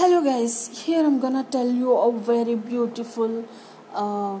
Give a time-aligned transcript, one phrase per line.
[0.00, 0.56] Hello, guys.
[0.80, 3.32] Here I'm gonna tell you a very beautiful,
[4.02, 4.34] uh,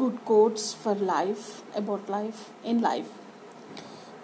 [0.00, 1.46] good quotes for life
[1.80, 3.10] about life in life.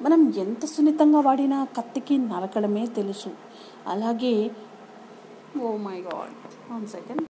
[0.04, 3.32] మనం ఎంత సున్నితంగా వాడినా కత్తికి నరకడమే తెలుసు.
[3.94, 4.32] అలాగే
[5.64, 6.36] ఓ my God
[6.74, 7.24] one second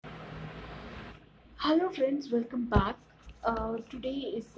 [1.67, 3.05] hello friends welcome back
[3.93, 4.57] today is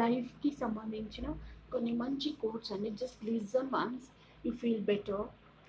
[0.00, 1.26] లైఫ్కి సంబంధించిన
[1.74, 2.92] కొన్ని మంచి కోట్స్ అండి.
[3.04, 4.08] Just listen once
[4.46, 5.24] you feel better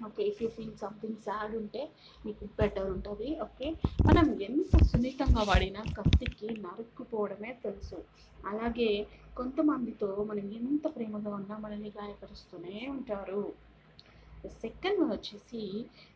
[0.07, 1.82] okay if you feel something sad ఉంటే
[2.26, 3.67] మీకు బెటర్ ఉంటుంది ఓకే
[4.08, 8.00] మనం ఎంత సున్నితంగా వాడినా కత్తికి నరుక్కుపోవడమే తెలుసు.
[8.52, 8.90] అలాగే
[9.36, 13.44] కొంతమందితో మనం ఎంత ప్రేమగా ఉన్నా మనల్ని గాయపరుస్తూనే ఉంటారు.
[14.62, 15.62] సెకండ్ వన్ వచ్చేసి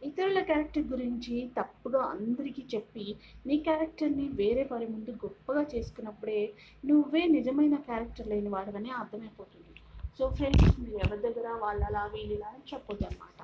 [0.04, 3.06] ఇతరుల క్యారెక్టర్ గురించి తప్పుగా అందరికీ చెప్పి
[3.48, 6.42] నీ క్యారెక్టర్ని వేరే వారి ముందు గొప్పగా చేసుకున్నప్పుడే
[6.86, 9.74] నువ్వే నిజమైన క్యారెక్టర్ లేని వాడవని అర్థమైపోతుంది.
[10.20, 13.40] సో ఫ్రెండ్స్ మీరు ఎవరి దగ్గర వాళ్ళలా వీళ్ళలా అని చెప్పొద్దు అనమాట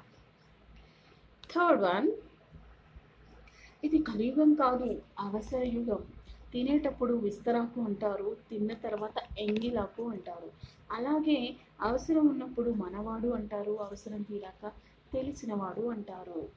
[1.55, 2.11] థర్డ్ వన్
[3.83, 6.01] ఇది కలియుగం కాదు అవసర యుగం.
[6.53, 10.49] తినేటప్పుడు విస్తరాకు అంటారు తిన్న తర్వాత ఎంగిలాకు అంటారు.
[10.91, 14.71] అలాగే అవసరం ఉన్నప్పుడు మనవాడు అంటారు అవసరం తీరాక
[15.13, 16.49] తెలిసినవాడు అంటారు.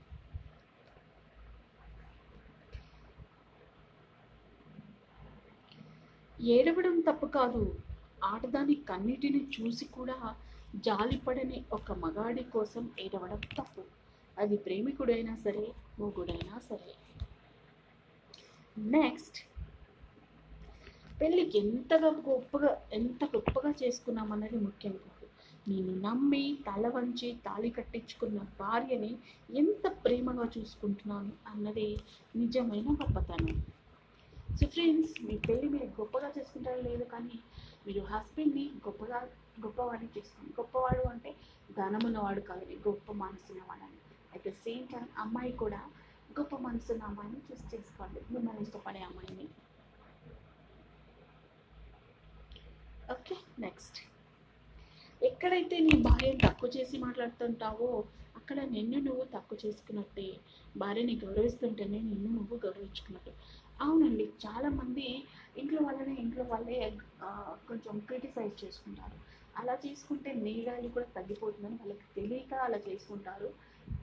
[6.41, 7.83] ఏడవడం తప్పు కాదు.
[8.25, 10.37] ఆటదాని కన్నిటిని చూసి కూడా
[10.77, 13.83] జాలిపడని ఒక మగాడి కోసం ఏడవడం తప్పు.
[14.37, 15.65] అది ప్రేమికుడైనా సరే
[16.01, 16.91] మొగుడైనా సరే.
[18.77, 19.39] నెక్స్ట్
[21.21, 25.27] పెళ్ళికి ఎంతగా గొప్పగా ఎంత గొప్పగా చేసుకున్నామన్నది ముఖ్యం కాదు.
[25.69, 29.13] నేను నమ్మి తల వంచి తాళి కట్టించుకున్న భార్యని
[29.57, 31.89] ఎంత ప్రేమగా చూసుకుంటున్నాను అన్నది
[32.37, 33.57] నిజమైన గొప్పతనం.
[34.61, 37.39] సో ఫ్రెండ్స్ మీ పెళ్ళి మీరు గొప్పగా చేసుకుంటారో లేదు కానీ
[37.87, 39.19] మీరు హస్బెండ్ని గొప్పగా
[39.61, 41.33] గొప్పవాడిని చేసుకోండి గొప్పవాడు అంటే
[41.77, 43.99] ధనమున్నవాడు కాదు గొప్ప మనసున్నవాడని
[44.37, 45.81] అట్ ద సేమ్ టైం అమ్మాయి కూడా
[46.39, 48.21] గొప్ప మనసున్న అమ్మాయిని చూస్ చేసుకోండి.
[48.33, 49.47] మిమ్మల్ని ఇష్టపడే అమ్మాయిని.
[53.09, 53.99] ఓకే నెక్స్ట్
[55.23, 57.89] ఎక్కడైతే నీ భార్యను తక్కువ చేసి మాట్లాడుతుంటావో
[58.39, 60.27] అక్కడ నిన్ను నువ్వు తక్కువ చేసుకున్నట్టే
[60.75, 63.33] భార్యని గౌరవిస్తుంటేనే నిన్ను నువ్వు గౌరవించుకున్నట్టు.
[63.81, 65.07] అవునండి చాలామంది
[65.61, 66.79] ఇంట్లో వాళ్ళనే ఇంట్లో వాళ్ళే
[67.69, 69.17] కొంచెం క్రిటిసైజ్ చేసుకుంటారు.
[69.55, 73.49] అలా చేసుకుంటే నీ వాల్యూ కూడా తగ్గిపోతుందని వాళ్ళకి తెలియక అలా చేసుకుంటారు.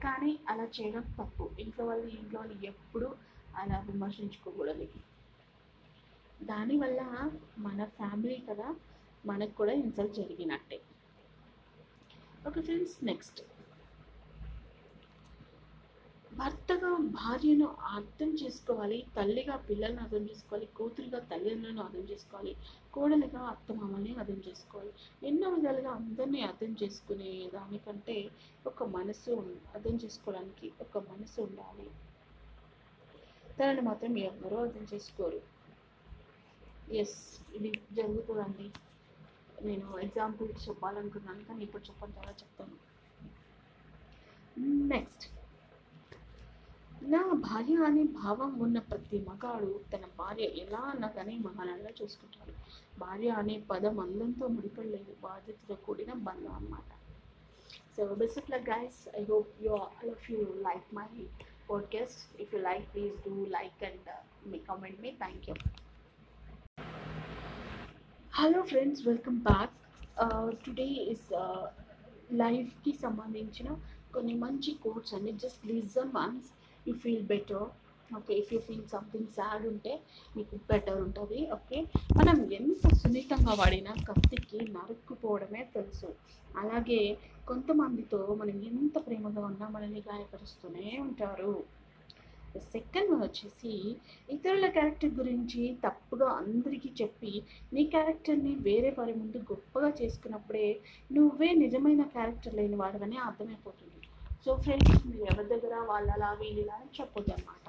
[0.02, 1.50] కానీ అలా చేయడం తప్పు.
[1.58, 3.16] ఇంట్లో వాళ్ళు ఇంట్లో వాళ్ళు ఎప్పుడు
[3.56, 4.86] అలా విమర్శించుకోకూడదు.
[6.42, 8.76] దానివల్ల మన ఫ్యామిలీ కదా
[9.26, 10.80] మనకు కూడా ఇన్సల్ట్ జరిగినట్టే.
[12.48, 13.40] Okay friends next.
[16.38, 22.52] భర్తగా భార్యను అర్థం చేసుకోవాలి తల్లిగా పిల్లల్ని అర్థం చేసుకోవాలి కూతురుగా తల్లిదండ్రులను అర్థం చేసుకోవాలి
[22.92, 24.92] కోడలిగా అత్తమామల్ని అర్థం చేసుకోవాలి.
[25.22, 28.16] ఎన్నో విధాలుగా అందరినీ అర్థం చేసుకునే దానికంటే
[28.66, 29.32] ఒక మనసు
[29.74, 31.88] అర్థం చేసుకోవడానికి ఒక మనసు ఉండాలి.
[33.58, 35.40] తనని మాత్రం ఎవరూ అర్థం చేసుకోరు.
[37.02, 37.18] ఎస్
[37.56, 38.66] ఇది జరుగుతుందండి.
[39.64, 42.76] నేను ఎగ్జాంపుల్ చెప్పాలనుకున్నాను కానీ ఇప్పుడు చెప్పడం చాలా చెప్తాను.
[44.92, 45.24] నెక్స్ట్
[47.12, 52.52] నా భార్య అనే భావం ఉన్న ప్రతి మగాడు తన భార్య ఎలా అన్నదని మహానంగా చూసుకుంటాడు.
[52.98, 55.12] భార్య అనే పదం అందంతో ముడిపడలేదు.
[55.22, 56.90] బాధ్యతతో కూడిన బంధం అన్నమాట.
[57.96, 60.38] So best of luck guys I hope you all of you
[60.68, 61.08] like my
[61.70, 64.10] podcast if you like please do like and
[64.52, 65.54] me comment me thank you
[68.32, 69.76] hello friends welcome back
[70.66, 71.28] today is
[72.32, 73.68] లైఫ్కి సంబంధించిన
[74.14, 75.32] కొన్ని మంచి quotes అండి.
[75.32, 76.44] Just listen and
[76.88, 77.66] you feel better
[78.16, 79.92] okay if you feel something sad ఉంటే
[80.36, 81.38] మీకు better ఉంటుంది.
[81.56, 81.78] Okay
[82.18, 86.10] మనం ఎంత సున్నితంగా వాడినా కత్తికి నరుక్కుపోవడమే తెలుసు.
[86.62, 87.00] అలాగే
[87.46, 91.54] కొంతమందితో మనం ఎంత ప్రేమగా ఉన్నా మనల్ని గాయపరుస్తూనే ఉంటారు.
[92.72, 93.72] సెకండ్ వన్ వచ్చేసి
[94.34, 97.32] ఇతరుల క్యారెక్టర్ గురించి తప్పుగా అందరికీ చెప్పి
[97.74, 100.68] నీ క్యారెక్టర్ని వేరే వారి ముందు గొప్పగా చేసుకున్నప్పుడే
[101.16, 103.93] నువ్వే నిజమైన క్యారెక్టర్ లేని వాడవని అర్థమైపోతుంది.
[104.46, 107.66] సో ఫ్రెండ్స్ మీరు ఎవరి దగ్గర వాళ్ళలా వీళ్ళు అని చెప్పొద్దు అనమాట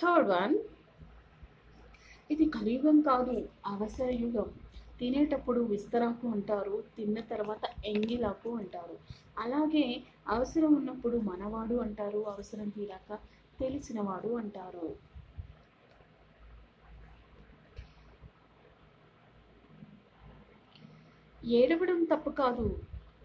[0.00, 0.54] థర్డ్ వన్
[2.30, 3.34] ఇది కలియుగం కాదు
[3.66, 4.48] అవసర యుగం.
[5.00, 8.96] తినేటప్పుడు విస్తరాకు అంటారు తిన్న తర్వాత ఎంగిలాకు అంటారు.
[9.38, 9.84] అలాగే
[10.28, 13.18] అవసరం ఉన్నప్పుడు మనవాడు అంటారు అవసరం తీరాక
[13.60, 14.88] తెలిసినవాడు అంటారు.
[21.44, 22.66] ఏడవడం తప్పు కాదు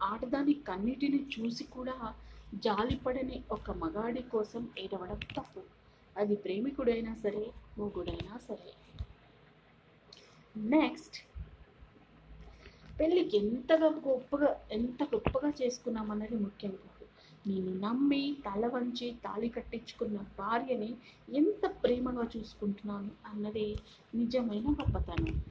[0.04, 2.14] ఆడదాని కన్నిటిని చూసి కూడా
[2.54, 5.62] జాలిపడని ఒక మగాడి కోసం ఏడవడం తప్పు.
[6.18, 8.74] అది ప్రేమికుడైనా సరే మొగుడైనా సరే.
[10.58, 11.16] నెక్స్ట్
[13.00, 17.06] పెళ్ళికి ఎంతగా గొప్పగా ఎంత గొప్పగా చేసుకున్నామన్నది ముఖ్యం కాదు.
[17.48, 20.96] నేను నమ్మి తల వంచి తాళి కట్టించుకున్న భార్యని
[21.36, 23.80] ఎంత ప్రేమగా చూసుకుంటున్నాను అన్నది
[24.16, 25.42] నిజమైన గొప్పతనం.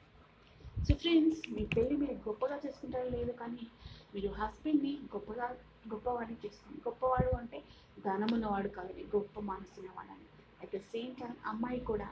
[0.88, 3.66] సో ఫ్రెండ్స్ మీ పెళ్ళి మీరు గొప్పగా చేసుకుంటారో లేదు కానీ
[4.14, 5.46] మీరు హస్బెండ్ని గొప్పగా
[5.92, 7.58] గొప్పవాడిని చేసుకోండి గొప్పవాడు అంటే
[8.04, 10.28] ధనమున్నవాడు కాదు గొప్ప మనసున్నవాడని
[10.62, 12.08] అట్ ద సేమ్ టైం అమ్మాయి కూడా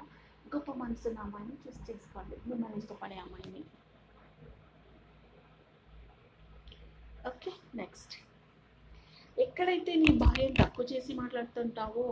[0.47, 2.37] గొప్ప మనసున్న అమ్మాయిని చూసి చేసుకోండి.
[2.49, 3.63] మిమ్మల్ని ఇష్టపడే అమ్మాయిని.
[7.25, 8.15] ఓకే నెక్స్ట్
[9.39, 12.05] ఎక్కడైతే నీ భార్యను తక్కువ చేసి మాట్లాడుతుంటావో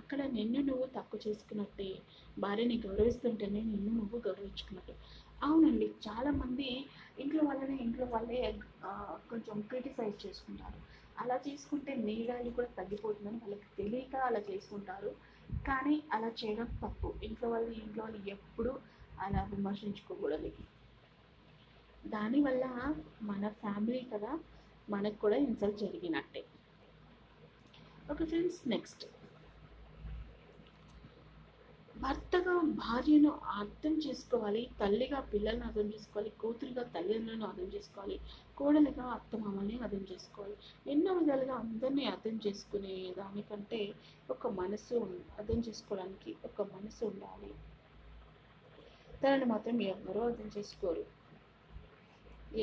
[0.00, 1.88] అక్కడ నిన్ను నువ్వు తక్కువ చేసుకున్నట్టే.
[2.36, 4.94] భార్యని గౌరవిస్తుంటేనే నిన్ను నువ్వు గౌరవించుకున్నట్టు.
[5.42, 5.86] అవునండి.
[6.06, 6.68] చాలామంది
[7.18, 8.40] ఇంట్లో వాళ్ళనే ఇంట్లో వాళ్ళే
[9.30, 10.78] కొంచెం క్రిటిసైజ్ చేసుకుంటారు.
[11.18, 12.16] అలా చేసుకుంటే నీ
[12.50, 15.10] కూడా తగ్గిపోతుందని వాళ్ళకి తెలియక అలా చేసుకుంటారు.
[15.66, 17.14] కానీ అలా చేయడం తప్పు.
[17.22, 18.72] ఇంట్లో వాళ్ళు ఇంట్లో వాళ్ళు ఎప్పుడూ
[19.18, 20.50] అలా విమర్శించుకోకూడదు.
[22.06, 22.64] దానివల్ల
[23.22, 24.32] మన ఫ్యామిలీ కదా
[24.88, 26.42] మనకు కూడా ఇన్సల్ట్ జరిగినట్టే.
[28.12, 29.04] Okay friends next.
[32.02, 33.30] భర్తగా భార్యను
[33.60, 38.16] అర్థం చేసుకోవాలి తల్లిగా పిల్లల్ని అర్థం చేసుకోవాలి కూతురుగా తల్లిదండ్రులను అర్థం చేసుకోవాలి
[38.56, 40.56] కోడలిగా అత్తమామల్ని అర్థం చేసుకోవాలి.
[40.86, 43.80] ఎన్నో విధాలుగా అందరినీ అర్థం చేసుకునే దానికంటే
[44.28, 44.96] ఒక మనసు
[45.38, 47.50] అర్థం చేసుకోవడానికి ఒక మనసు ఉండాలి.
[49.22, 51.04] తనని మాత్రం ఎవరూ అర్థం చేసుకోరు.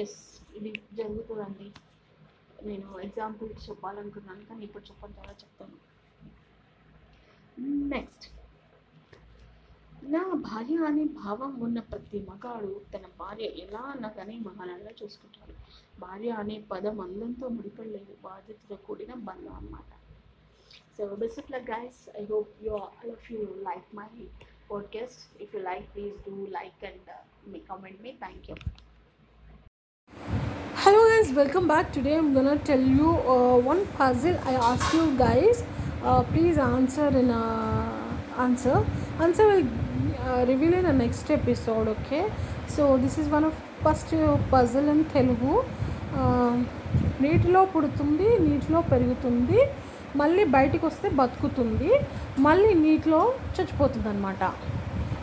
[0.04, 0.20] ఎస్
[0.58, 1.68] ఇది జరుగుతుందండి.
[2.66, 5.78] నేను ఎగ్జాంపుల్ చెప్పాలనుకున్నాను కానీ ఇప్పుడు చెప్పడం చాలా చెప్తాను.
[7.94, 8.26] నెక్స్ట్
[10.14, 14.10] నా భార్య అనే భావం ఉన్న ప్రతి మగాడు తన భార్య ఎలా అన్నా
[14.48, 15.54] మహానంగా చూసుకుంటాడు.
[16.00, 18.14] భార్య అనే పదం అందంతో ముడిపడలేదు.
[18.24, 19.92] బాధ్యతతో కూడిన బంధం అన్నమాట.
[20.98, 24.10] So best of luck guys I hope you all of you like my
[24.72, 27.10] podcast if you like please do like and
[27.54, 28.56] me comment me thank you
[30.84, 33.10] hello guys welcome back today I'm gonna tell you
[33.70, 35.62] one puzzle I ask you guys
[36.34, 37.34] please answer in
[38.46, 38.82] answer
[39.24, 39.68] answer will
[40.50, 42.20] review in next episode okay
[42.76, 44.14] so this is one of first
[44.54, 45.54] puzzle and Telugu
[47.22, 49.60] నీటిలో పుడుతుంది నీటిలో పెరుగుతుంది
[50.16, 51.92] మళ్ళీ బయటకు వస్తే బతుకుతుంది
[52.40, 53.22] మళ్ళీ నీటిలో
[53.56, 54.44] చచ్చిపోతుంది అనమాట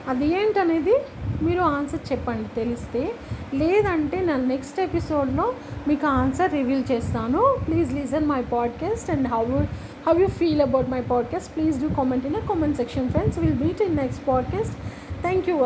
[0.09, 0.95] అది ఏంటనేది
[1.43, 3.15] మీరు ఆన్సర్ చెప్పండి తెలిస్తే.
[3.55, 5.55] లేదంటే నా నెక్స్ట్ ఎపిసోడ్లో
[5.89, 7.57] మీకు ఆన్సర్ రివీల్ చేస్తాను.
[7.67, 9.45] Please listen my podcast and how
[10.07, 11.57] how you feel about my podcast.
[11.57, 13.39] Please do comment in a comment section friends.
[13.39, 14.77] Will meet in next podcast.
[15.23, 15.57] Thank you